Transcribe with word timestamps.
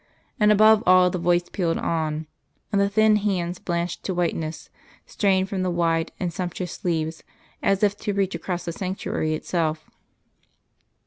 And 0.39 0.51
above 0.51 0.81
all 0.87 1.11
the 1.11 1.19
voice 1.19 1.47
pealed 1.47 1.77
on 1.77 2.25
and 2.71 2.81
the 2.81 2.89
thin 2.89 3.17
hands 3.17 3.59
blanched 3.59 4.01
to 4.05 4.15
whiteness 4.15 4.71
strained 5.05 5.47
from 5.47 5.61
the 5.61 5.69
wide 5.69 6.11
and 6.19 6.33
sumptuous 6.33 6.71
sleeves 6.71 7.21
as 7.61 7.83
if 7.83 7.95
to 7.97 8.11
reach 8.13 8.33
across 8.33 8.65
the 8.65 8.71
sanctuary 8.71 9.35
itself. 9.35 9.91